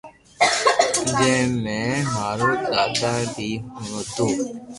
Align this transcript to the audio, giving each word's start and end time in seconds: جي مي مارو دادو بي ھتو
جي 1.19 1.33
مي 1.63 1.79
مارو 2.13 2.49
دادو 2.73 3.13
بي 3.33 3.49
ھتو 3.91 4.27